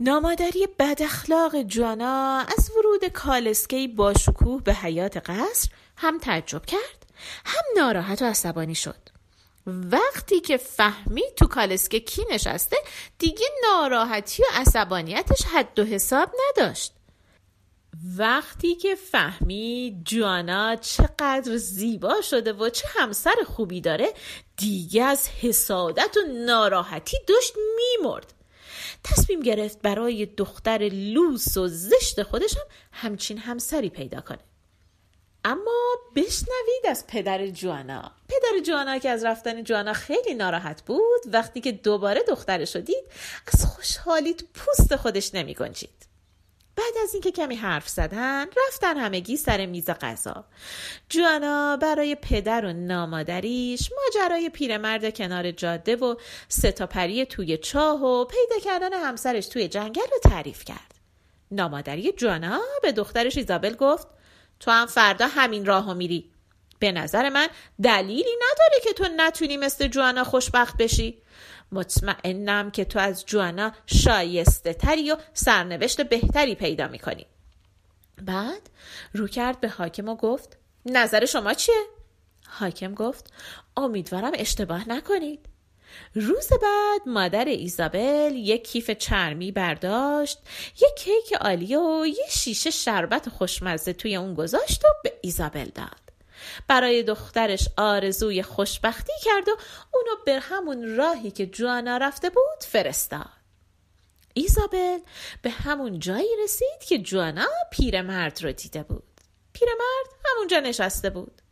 نامادری 0.00 0.68
بد 0.78 1.02
اخلاق 1.02 1.62
جوانا 1.62 2.46
از 2.58 2.70
ورود 2.70 3.04
کالسکه 3.04 3.88
با 3.88 4.14
شکوه 4.14 4.62
به 4.62 4.74
حیات 4.74 5.16
قصر 5.16 5.68
هم 5.96 6.18
تعجب 6.18 6.66
کرد 6.66 7.06
هم 7.44 7.62
ناراحت 7.76 8.22
و 8.22 8.24
عصبانی 8.24 8.74
شد 8.74 9.01
وقتی 9.66 10.40
که 10.40 10.56
فهمید 10.56 11.34
تو 11.36 11.46
کالسکه 11.46 12.00
کی 12.00 12.22
نشسته 12.30 12.76
دیگه 13.18 13.46
ناراحتی 13.68 14.42
و 14.42 14.46
عصبانیتش 14.52 15.42
حد 15.44 15.78
و 15.78 15.84
حساب 15.84 16.30
نداشت. 16.48 16.92
وقتی 18.16 18.74
که 18.74 18.94
فهمید 18.94 20.04
جوانا 20.04 20.76
چقدر 20.76 21.56
زیبا 21.56 22.20
شده 22.20 22.52
و 22.52 22.68
چه 22.68 22.88
همسر 22.88 23.34
خوبی 23.46 23.80
داره 23.80 24.12
دیگه 24.56 25.04
از 25.04 25.28
حسادت 25.28 26.16
و 26.16 26.32
ناراحتی 26.46 27.16
داشت 27.28 27.54
میمرد. 27.76 28.32
تصمیم 29.04 29.40
گرفت 29.40 29.82
برای 29.82 30.26
دختر 30.26 30.78
لوس 30.92 31.56
و 31.56 31.68
زشت 31.68 32.22
خودش 32.22 32.56
هم 32.56 32.64
همچین 32.92 33.38
همسری 33.38 33.90
پیدا 33.90 34.20
کنه. 34.20 34.51
اما 35.44 35.96
بشنوید 36.16 36.86
از 36.88 37.06
پدر 37.06 37.46
جوانا. 37.46 38.12
پدر 38.28 38.64
جوانا 38.66 38.98
که 38.98 39.10
از 39.10 39.24
رفتن 39.24 39.64
جوانا 39.64 39.92
خیلی 39.92 40.34
ناراحت 40.34 40.82
بود 40.82 41.20
وقتی 41.26 41.60
که 41.60 41.72
دوباره 41.72 42.22
دخترش 42.28 42.76
دید 42.76 43.04
از 43.54 43.66
خوشحالی 43.66 44.34
تو 44.34 44.46
پوست 44.54 44.96
خودش 44.96 45.34
نمی 45.34 45.54
گنجید. 45.54 46.12
بعد 46.76 47.02
از 47.02 47.14
اینکه 47.14 47.30
کمی 47.30 47.56
حرف 47.56 47.88
زدن 47.88 48.46
رفتن 48.68 48.96
همگی 48.96 49.36
سر 49.36 49.66
میز 49.66 49.90
غذا. 49.90 50.44
جوانا 51.08 51.76
برای 51.76 52.14
پدر 52.14 52.64
و 52.64 52.72
نامادریش 52.72 53.90
ماجرای 53.92 54.48
پیرمرد 54.48 55.16
کنار 55.16 55.50
جاده 55.50 55.96
و 55.96 56.14
ستاپری 56.48 57.26
توی 57.26 57.58
چاه 57.58 58.02
و 58.04 58.24
پیدا 58.24 58.58
کردن 58.64 58.92
همسرش 58.92 59.46
توی 59.46 59.68
جنگل 59.68 60.06
رو 60.12 60.30
تعریف 60.30 60.64
کرد. 60.64 60.94
نامادری 61.50 62.12
جوانا 62.12 62.60
به 62.82 62.92
دخترش 62.92 63.36
ایزابل 63.36 63.74
گفت 63.74 64.06
تو 64.62 64.70
هم 64.70 64.86
فردا 64.86 65.26
همین 65.26 65.66
راهو 65.66 65.94
میری. 65.94 66.30
به 66.78 66.92
نظر 66.92 67.28
من 67.28 67.48
دلیلی 67.82 68.30
نداره 68.36 68.80
که 68.84 68.92
تو 68.92 69.08
نتونی 69.16 69.56
مثل 69.56 69.88
جوانا 69.88 70.24
خوشبخت 70.24 70.76
بشی. 70.76 71.22
مطمئنم 71.72 72.70
که 72.70 72.84
تو 72.84 72.98
از 72.98 73.26
جوانا 73.26 73.72
شایسته 73.86 74.74
تری 74.74 75.10
و 75.10 75.16
سرنوشت 75.34 76.00
بهتری 76.00 76.54
پیدا 76.54 76.88
می‌کنی. 76.88 77.26
بعد 78.22 78.70
رو 79.12 79.28
کرد 79.28 79.60
به 79.60 79.68
حاکم 79.68 80.08
و 80.08 80.16
گفت 80.16 80.58
نظر 80.86 81.26
شما 81.26 81.54
چیه؟ 81.54 81.84
حاکم 82.48 82.94
گفت 82.94 83.32
امیدوارم 83.76 84.32
اشتباه 84.34 84.88
نکنید. 84.88 85.48
روز 86.14 86.48
بعد 86.48 87.00
مادر 87.06 87.44
ایزابل 87.44 88.32
یک 88.36 88.64
کیف 88.64 88.90
چرمی 88.90 89.52
برداشت 89.52 90.38
یک 90.74 90.96
کیک 90.96 91.32
عالی 91.40 91.76
و 91.76 92.06
یه 92.06 92.26
شیشه 92.30 92.70
شربت 92.70 93.28
خوشمزه 93.28 93.92
توی 93.92 94.16
اون 94.16 94.34
گذاشت 94.34 94.84
و 94.84 94.88
به 95.04 95.12
ایزابل 95.20 95.68
داد. 95.74 96.02
برای 96.68 97.02
دخترش 97.02 97.68
آرزوی 97.76 98.42
خوشبختی 98.42 99.12
کرد 99.22 99.48
و 99.48 99.56
اونو 99.94 100.10
به 100.26 100.38
همون 100.38 100.96
راهی 100.96 101.30
که 101.30 101.46
جوانا 101.46 101.96
رفته 101.96 102.30
بود 102.30 102.64
فرستاد. 102.68 103.42
ایزابل 104.34 104.98
به 105.42 105.50
همون 105.50 105.98
جایی 105.98 106.28
رسید 106.44 106.84
که 106.88 106.98
جوانا 106.98 107.48
پیرمرد 107.72 108.44
رو 108.44 108.52
دیده 108.52 108.82
بود. 108.82 109.20
پیرمرد 109.52 110.06
همونجا 110.24 110.60
نشسته 110.60 111.10
بود. 111.10 111.42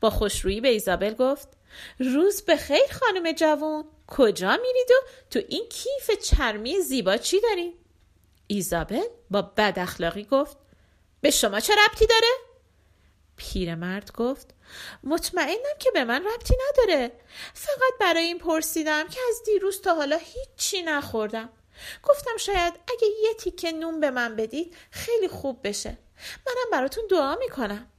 با 0.00 0.10
خوشرویی 0.10 0.60
به 0.60 0.68
ایزابل 0.68 1.14
گفت 1.14 1.48
روز 1.98 2.42
به 2.42 2.56
خیر 2.56 2.92
خانم 3.00 3.32
جوان. 3.32 3.84
کجا 4.06 4.50
میرید 4.50 4.90
و 4.90 5.08
تو 5.30 5.40
این 5.48 5.68
کیف 5.68 6.10
چرمی 6.10 6.80
زیبا 6.80 7.16
چی 7.16 7.40
دارین؟ 7.40 7.74
ایزابل 8.46 9.04
با 9.30 9.42
بد 9.42 9.74
اخلاقی 9.76 10.24
گفت 10.24 10.56
به 11.20 11.30
شما 11.30 11.60
چه 11.60 11.72
ربطی 11.86 12.06
داره؟ 12.06 12.28
پیرمرد 13.36 14.12
گفت 14.12 14.54
مطمئنم 15.04 15.76
که 15.78 15.90
به 15.90 16.04
من 16.04 16.24
ربطی 16.24 16.54
نداره. 16.68 17.12
فقط 17.54 17.92
برای 18.00 18.24
این 18.24 18.38
پرسیدم 18.38 19.08
که 19.08 19.20
از 19.28 19.42
دیروز 19.46 19.80
تا 19.80 19.94
حالا 19.94 20.16
هیچی 20.16 20.82
نخوردم. 20.82 21.48
گفتم 22.02 22.36
شاید 22.36 22.74
اگه 22.88 23.08
یه 23.22 23.34
تیکه 23.34 23.72
نون 23.72 24.00
به 24.00 24.10
من 24.10 24.36
بدید 24.36 24.76
خیلی 24.90 25.28
خوب 25.28 25.60
بشه. 25.64 25.98
منم 26.46 26.70
براتون 26.72 27.04
دعا 27.10 27.36
می‌کنم. 27.36 27.90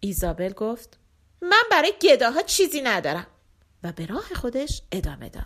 ایزابل 0.00 0.52
گفت 0.52 0.98
من 1.42 1.62
برای 1.70 1.92
گداها 2.02 2.42
چیزی 2.42 2.80
ندارم. 2.80 3.26
و 3.82 3.92
به 3.92 4.06
راه 4.06 4.34
خودش 4.34 4.82
ادامه 4.92 5.28
داد. 5.28 5.44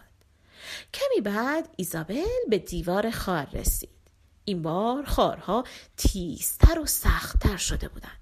کمی 0.95 1.21
بعد 1.21 1.69
ایزابل 1.77 2.25
به 2.49 2.59
دیوار 2.59 3.11
خار 3.11 3.49
رسید. 3.53 3.89
این 4.45 4.63
بار 4.63 5.05
خارها 5.05 5.65
تیزتر 5.97 6.79
و 6.79 6.87
سختتر 6.87 7.57
شده 7.57 7.89
بودند. 7.89 8.19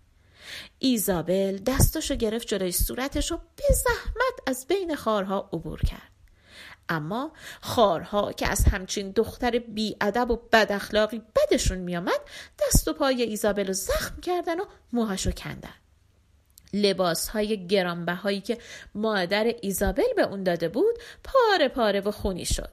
ایزابل 0.79 1.59
دستشو 1.67 2.15
گرفت 2.15 2.47
جلوی 2.47 2.73
صورتش 2.73 3.33
و 3.33 3.37
به 3.37 3.75
زحمت 3.75 4.35
از 4.47 4.67
بین 4.67 4.95
خارها 4.95 5.51
عبور 5.53 5.81
کرد. 5.81 6.11
اما 6.89 7.33
خارها 7.61 8.33
که 8.33 8.47
از 8.47 8.65
همچین 8.65 9.11
دختر 9.11 9.59
بیادب 9.59 10.31
و 10.31 10.37
بد 10.37 10.73
اخلاقی 10.73 11.23
بدشون 11.37 11.79
میامد 11.79 12.21
دست 12.59 12.89
و 12.89 12.93
پای 12.93 13.23
ایزابل 13.23 13.67
رو 13.67 13.73
زخم 13.73 14.21
کردن 14.21 14.61
و 14.61 14.65
موهاشو 14.93 15.31
کندن. 15.31 15.75
لباس 16.73 17.29
های 17.29 17.67
گرانبهایی 17.67 18.41
که 18.41 18.59
مادر 18.95 19.55
ایزابل 19.63 20.13
به 20.17 20.23
اون 20.23 20.43
داده 20.43 20.69
بود 20.69 20.99
پاره 21.25 21.69
پاره 21.69 22.01
و 22.01 22.11
خونی 22.11 22.45
شد. 22.45 22.73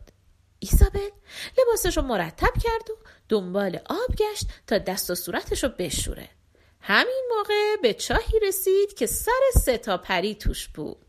ایزابل 0.59 1.09
لباسش 1.57 1.97
رو 1.97 2.03
مرتب 2.03 2.53
کرد 2.63 2.89
و 2.89 2.97
دنبال 3.29 3.79
آب 3.89 4.15
گشت 4.17 4.47
تا 4.67 4.77
دست 4.77 5.09
و 5.09 5.15
صورتش 5.15 5.63
رو 5.63 5.69
بشوره. 5.69 6.29
همین 6.81 7.23
موقع 7.37 7.81
به 7.81 7.93
چاهی 7.93 8.39
رسید 8.47 8.93
که 8.93 9.05
سر 9.05 9.41
سه 9.53 9.77
تا 9.77 9.97
پری 9.97 10.35
توش 10.35 10.67
بود. 10.67 11.05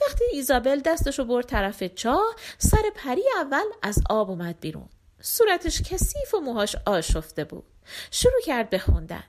وقتی 0.00 0.24
ایزابل 0.32 0.80
دستش 0.80 1.18
رو 1.18 1.24
برد 1.24 1.46
طرف 1.46 1.82
چاه 1.82 2.34
سر 2.58 2.82
پری 2.94 3.24
اول 3.36 3.64
از 3.82 3.98
آب 4.10 4.30
اومد 4.30 4.60
بیرون. 4.60 4.88
صورتش 5.20 5.82
کثیف 5.82 6.34
و 6.34 6.40
موهاش 6.40 6.76
آشفته 6.86 7.44
بود. 7.44 7.64
شروع 8.10 8.40
کرد 8.44 8.70
به 8.70 8.78
خوندن. 8.78 9.24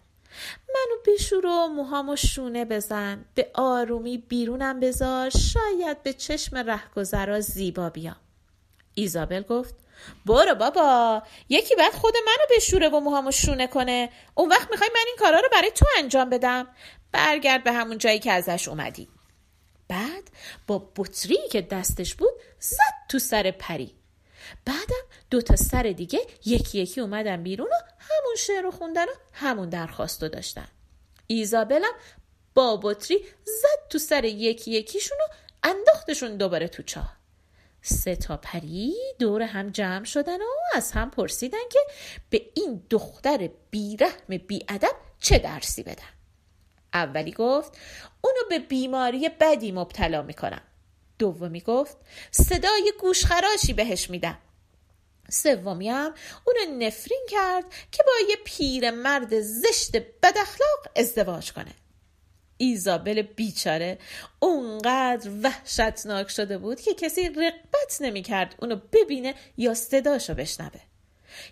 منو 0.69 1.15
بشور 1.15 1.45
و 1.45 1.67
موهامو 1.67 2.15
شونه 2.15 2.65
بزن 2.65 3.25
به 3.35 3.51
آرومی 3.53 4.17
بیرونم 4.17 4.79
بذار 4.79 5.29
شاید 5.29 6.03
به 6.03 6.13
چشم 6.13 6.57
رهگذرا 6.57 7.39
زیبا 7.39 7.89
بیام. 7.89 8.15
ایزابل 8.93 9.41
گفت 9.41 9.75
برو 10.25 10.55
بابا 10.55 11.23
یکی 11.49 11.75
بعد 11.75 11.93
خود 11.93 12.13
منو 12.25 12.57
بشوره 12.57 12.89
و 12.89 12.99
موهامو 12.99 13.31
شونه 13.31 13.67
کنه. 13.67 14.09
اون 14.35 14.49
وقت 14.49 14.71
می‌خوای 14.71 14.89
من 14.93 15.03
این 15.07 15.15
کارا 15.19 15.39
رو 15.39 15.49
برای 15.51 15.71
تو 15.71 15.85
انجام 15.97 16.29
بدم. 16.29 16.67
برگرد 17.11 17.63
به 17.63 17.71
همون 17.71 17.97
جایی 17.97 18.19
که 18.19 18.31
ازش 18.31 18.67
اومدی. 18.67 19.07
بعد 19.87 20.23
با 20.67 20.91
بطری 20.95 21.39
که 21.51 21.61
دستش 21.61 22.15
بود 22.15 22.33
زد 22.59 23.07
تو 23.09 23.19
سر 23.19 23.51
پری. 23.51 23.95
بعدم 24.65 25.03
دو 25.31 25.41
تا 25.41 25.55
سر 25.55 25.83
دیگه 25.83 26.19
یکی 26.45 26.79
یکی 26.79 27.01
اومدن 27.01 27.43
بیرون 27.43 27.67
و 27.67 27.75
همون 28.33 28.45
شعر 28.45 28.61
رو 28.61 28.71
خوندن 28.71 29.05
و 29.05 29.13
همون 29.31 29.69
درخواست 29.69 30.23
رو 30.23 30.29
داشتن. 30.29 30.67
ایزابلم 31.27 31.93
با 32.53 32.79
بطری 32.83 33.17
زد 33.43 33.89
تو 33.89 33.97
سر 33.97 34.23
یکی 34.23 34.71
یکیشون 34.71 35.17
و 35.17 35.33
انداختشون 35.63 36.37
دوباره 36.37 36.67
تو 36.67 36.83
چاه. 36.83 37.17
سه 37.81 38.15
تا 38.15 38.37
پری 38.37 38.95
دور 39.19 39.41
هم 39.41 39.69
جمع 39.69 40.03
شدن 40.03 40.41
و 40.41 40.45
از 40.75 40.91
هم 40.91 41.12
پرسیدن 41.12 41.69
که 41.71 41.79
به 42.29 42.41
این 42.53 42.84
دختر 42.89 43.49
بیرحم 43.71 44.38
بیادب 44.47 44.95
چه 45.19 45.38
درسی 45.39 45.84
بدن 45.84 46.13
اولی 46.93 47.31
گفت 47.31 47.77
اونو 48.21 48.39
به 48.49 48.60
بیماری 48.60 49.29
بدی 49.29 49.71
مبتلا 49.71 50.21
می‌کنم. 50.21 50.62
دومی 51.19 51.62
گفت 51.62 51.97
صدای 52.31 52.93
گوشخراشی 52.99 53.73
بهش 53.73 54.10
میدم. 54.10 54.38
سومی 55.29 55.89
هم 55.89 56.13
اونو 56.45 56.86
نفرین 56.86 57.27
کرد 57.29 57.65
که 57.91 58.03
با 58.03 58.12
یه 58.29 58.36
پیر 58.45 58.91
مرد 58.91 59.39
زشت 59.41 59.97
بداخلاق 60.23 60.88
ازدواج 60.95 61.51
کنه. 61.51 61.73
ایزابل 62.57 63.21
بیچاره 63.21 63.99
اونقدر 64.39 65.31
وحشتناک 65.43 66.29
شده 66.29 66.57
بود 66.57 66.81
که 66.81 66.93
کسی 66.93 67.29
رقبت 67.29 67.97
نمی‌کرد 68.01 68.55
اونو 68.62 68.75
ببینه 68.91 69.36
یا 69.57 69.73
صداشو 69.73 70.33
بشنوه. 70.33 70.81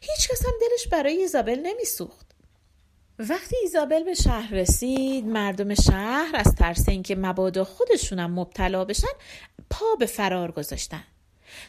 هیچ 0.01 0.29
کس 0.29 0.45
هم 0.45 0.53
دلش 0.62 0.88
برای 0.88 1.17
ایزابل 1.17 1.60
نمیسوخت 1.63 2.31
وقتی 3.19 3.55
ایزابل 3.62 4.03
به 4.03 4.13
شهر 4.13 4.53
رسید 4.53 5.25
مردم 5.25 5.73
شهر 5.73 6.31
از 6.34 6.55
ترس 6.55 6.89
اینکه 6.89 7.15
مبادا 7.15 7.63
خودشونم 7.63 8.39
مبتلا 8.39 8.86
بشن 8.86 9.13
پا 9.69 9.95
به 9.99 10.05
فرار 10.05 10.51
گذاشتن. 10.51 11.03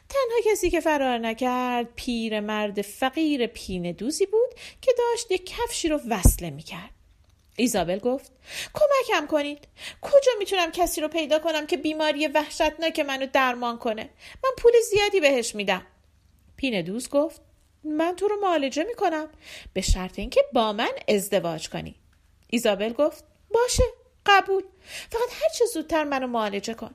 تنها 0.08 0.52
کسی 0.52 0.70
که 0.70 0.80
فرار 0.80 1.18
نکرد 1.18 1.88
پیر 1.96 2.40
مرد 2.40 2.82
فقیر 2.82 3.46
پین 3.46 3.92
دوزی 3.92 4.26
بود 4.26 4.50
که 4.80 4.92
داشت 4.98 5.30
یک 5.30 5.46
کفشی 5.46 5.88
رو 5.88 6.00
وصله 6.08 6.50
می‌کرد. 6.50 6.90
ایزابل 7.56 7.98
گفت 7.98 8.32
کمکم 8.74 9.26
کنید. 9.26 9.68
کجا 10.02 10.32
می‌تونم 10.38 10.70
کسی 10.70 11.00
رو 11.00 11.08
پیدا 11.08 11.38
کنم 11.38 11.66
که 11.66 11.76
بیماری 11.76 12.26
وحشتناک 12.26 13.00
منو 13.00 13.26
درمان 13.32 13.78
کنه؟ 13.78 14.10
من 14.44 14.50
پول 14.58 14.72
زیادی 14.90 15.20
بهش 15.20 15.54
میدم. 15.54 15.86
پین 16.56 16.82
دوز 16.82 17.08
گفت 17.08 17.40
من 17.84 18.16
تو 18.16 18.28
رو 18.28 18.36
معالجه 18.40 18.84
می‌کنم. 18.84 19.28
به 19.72 19.80
شرط 19.80 20.18
اینکه 20.18 20.44
با 20.52 20.72
من 20.72 20.92
ازدواج 21.08 21.68
کنی. 21.68 21.94
ایزابل 22.50 22.92
گفت 22.92 23.24
باشه 23.50 23.84
قبول. 24.26 24.62
فقط 25.10 25.28
هر 25.42 25.48
چه 25.58 25.64
زودتر 25.64 26.04
منو 26.04 26.26
معالجه 26.26 26.74
کن. 26.74 26.94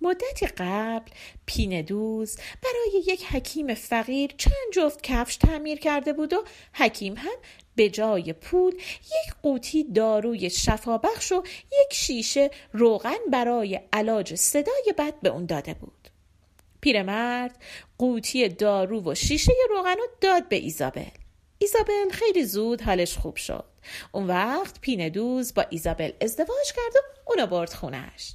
مدتی 0.00 0.46
قبل 0.46 1.10
پیندوز 1.46 2.36
برای 2.36 3.02
یک 3.06 3.24
حکیم 3.24 3.74
فقیر 3.74 4.34
چند 4.36 4.72
جفت 4.72 5.02
کفش 5.02 5.36
تعمیر 5.36 5.78
کرده 5.78 6.12
بود 6.12 6.32
و 6.32 6.44
حکیم 6.72 7.14
هم 7.16 7.36
به 7.74 7.88
جای 7.88 8.32
پول 8.32 8.74
یک 9.02 9.34
قوطی 9.42 9.84
داروی 9.84 10.50
شفابخش 10.50 11.32
و 11.32 11.42
یک 11.66 11.94
شیشه 11.94 12.50
روغن 12.72 13.18
برای 13.32 13.80
علاج 13.92 14.34
صدای 14.34 14.94
بد 14.98 15.14
به 15.22 15.28
اون 15.28 15.46
داده 15.46 15.74
بود. 15.74 16.08
پیرمرد 16.80 17.62
قوطی 17.98 18.48
دارو 18.48 19.10
و 19.10 19.14
شیشه 19.14 19.52
روغن 19.70 19.96
رو 19.96 20.06
داد 20.20 20.48
به 20.48 20.56
ایزابل. 20.56 21.10
ایزابل 21.58 22.10
خیلی 22.10 22.44
زود 22.44 22.82
حالش 22.82 23.16
خوب 23.16 23.36
شد. 23.36 23.64
اون 24.12 24.26
وقت 24.26 24.80
پیندوز 24.80 25.54
با 25.54 25.64
ایزابل 25.70 26.12
ازدواج 26.20 26.72
کرد 26.76 26.96
و 26.96 27.30
اونو 27.30 27.46
برد 27.46 27.72
خونش 27.72 28.34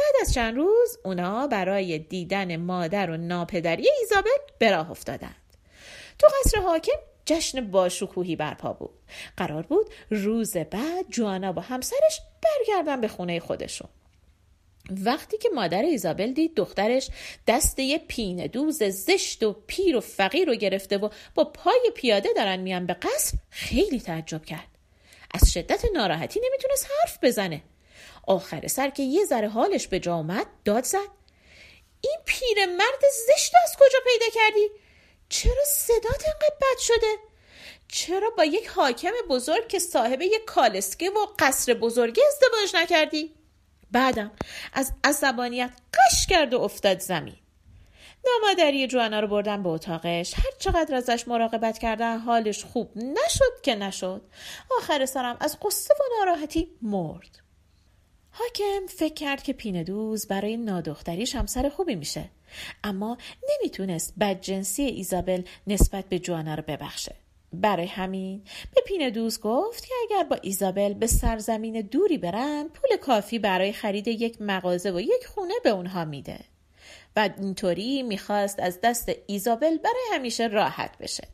بعد 0.00 0.14
از 0.22 0.34
چند 0.34 0.56
روز 0.56 0.98
اونا 1.04 1.46
برای 1.46 1.98
دیدن 1.98 2.56
مادر 2.56 3.10
و 3.10 3.16
ناپدری 3.16 3.88
ایزابل 4.00 4.30
به 4.58 4.70
راه 4.70 4.90
افتادند. 4.90 5.36
تو 6.18 6.26
قصر 6.26 6.60
حاکم 6.60 6.98
جشن 7.26 7.70
باشکوهی 7.70 8.36
برپا 8.36 8.72
بود. 8.72 8.90
قرار 9.36 9.62
بود 9.62 9.90
روز 10.10 10.56
بعد 10.56 11.04
جوانا 11.10 11.52
با 11.52 11.62
همسرش 11.62 12.20
برگردن 12.42 13.00
به 13.00 13.08
خونه 13.08 13.40
خودشون. 13.40 13.88
وقتی 14.90 15.38
که 15.38 15.48
مادر 15.54 15.82
ایزابل 15.82 16.32
دید 16.32 16.54
دخترش 16.54 17.08
دسته 17.46 17.98
پین 17.98 18.46
دوز 18.46 18.82
زشت 18.82 19.42
و 19.42 19.52
پیر 19.66 19.96
و 19.96 20.00
فقیر 20.00 20.48
رو 20.48 20.54
گرفته 20.54 20.98
و 20.98 21.08
با 21.34 21.44
پای 21.44 21.90
پیاده 21.94 22.28
دارن 22.36 22.56
میان 22.56 22.86
به 22.86 22.94
قصر 22.94 23.38
خیلی 23.50 24.00
تعجب 24.00 24.44
کرد. 24.44 24.68
از 25.34 25.52
شدت 25.52 25.84
ناراحتی 25.94 26.40
نمی‌تونست 26.44 26.86
حرف 27.00 27.18
بزنه. 27.22 27.62
آخر 28.30 28.66
سر 28.66 28.90
که 28.90 29.02
یه 29.02 29.24
ذره 29.24 29.48
حالش 29.48 29.88
به 29.88 30.00
جا 30.00 30.14
اومد 30.14 30.46
داد 30.64 30.84
زد 30.84 31.08
این 32.00 32.18
پیر 32.24 32.66
مرد 32.66 33.04
زشت 33.26 33.52
از 33.64 33.76
کجا 33.76 33.98
پیدا 34.04 34.26
کردی؟ 34.34 34.68
چرا 35.28 35.64
صدات 35.66 36.24
انقدر 36.26 36.56
بد 36.60 36.78
شده؟ 36.78 37.16
چرا 37.88 38.30
با 38.30 38.44
یک 38.44 38.66
حاکم 38.66 39.12
بزرگ 39.30 39.68
که 39.68 39.78
صاحب 39.78 40.22
یک 40.22 40.44
کالسکه 40.44 41.10
و 41.10 41.26
قصر 41.38 41.74
بزرگی 41.74 42.20
ازدواج 42.26 42.82
نکردی؟ 42.82 43.34
بعدم 43.90 44.30
از 44.72 44.92
عصبانیت 45.04 45.70
قش 45.94 46.26
کرد 46.26 46.54
و 46.54 46.60
افتاد 46.60 46.98
زمین 46.98 47.36
نامادری 48.26 48.86
جوانا 48.86 49.20
رو 49.20 49.28
بردن 49.28 49.62
به 49.62 49.68
اتاقش 49.68 50.34
هر 50.34 50.50
چقدر 50.58 50.94
ازش 50.94 51.28
مراقبت 51.28 51.78
کردن 51.78 52.18
حالش 52.18 52.64
خوب 52.64 52.96
نشد 52.96 53.60
که 53.62 53.74
نشد 53.74 54.22
آخر 54.78 55.06
سرم 55.06 55.36
از 55.40 55.58
قصه 55.60 55.94
و 55.94 56.02
ناراحتی 56.18 56.70
مرد 56.82 57.49
حاکم 58.30 58.86
فکر 58.88 59.14
کرد 59.14 59.42
که 59.42 59.52
پیندوز 59.52 60.26
برای 60.26 60.56
نادختریش 60.56 61.34
همسر 61.34 61.68
خوبی 61.68 61.94
میشه. 61.94 62.30
اما 62.84 63.18
نمی‌تونست 63.50 64.14
بدجنسی 64.20 64.82
ایزابل 64.82 65.42
نسبت 65.66 66.04
به 66.04 66.18
جوانا 66.18 66.54
رو 66.54 66.62
ببخشه. 66.68 67.14
برای 67.52 67.86
همین 67.86 68.42
به 68.74 68.80
پیندوز 68.86 69.40
گفت 69.40 69.86
که 69.86 69.94
اگر 70.02 70.24
با 70.24 70.36
ایزابل 70.42 70.94
به 70.94 71.06
سرزمین 71.06 71.80
دوری 71.80 72.18
برن 72.18 72.68
پول 72.68 72.96
کافی 72.96 73.38
برای 73.38 73.72
خرید 73.72 74.08
یک 74.08 74.36
مغازه 74.40 74.90
و 74.90 75.00
یک 75.00 75.26
خونه 75.26 75.54
به 75.64 75.70
اونها 75.70 76.04
میده. 76.04 76.38
و 77.16 77.30
اینطوری 77.38 78.02
می‌خواست 78.02 78.60
از 78.60 78.78
دست 78.82 79.12
ایزابل 79.26 79.78
برای 79.78 80.02
همیشه 80.12 80.46
راحت 80.46 80.98
بشه. 80.98 81.28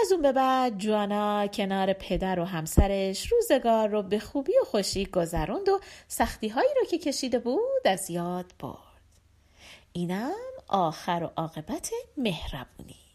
از 0.00 0.12
اون 0.12 0.22
به 0.22 0.32
بعد 0.32 0.78
جوانا 0.78 1.46
کنار 1.46 1.92
پدر 1.92 2.40
و 2.40 2.44
همسرش 2.44 3.32
روزگار 3.32 3.88
رو 3.88 4.02
به 4.02 4.18
خوبی 4.18 4.52
و 4.62 4.64
خوشی 4.64 5.06
گذروند 5.06 5.68
و 5.68 5.80
سختی 6.08 6.48
هایی 6.48 6.68
رو 6.76 6.86
که 6.86 6.98
کشیده 6.98 7.38
بود 7.38 7.82
از 7.84 8.10
یاد 8.10 8.52
برد. 8.58 8.76
اینم 9.92 10.32
آخر 10.68 11.20
و 11.22 11.40
عاقبت 11.40 11.90
مهربونی. 12.16 13.05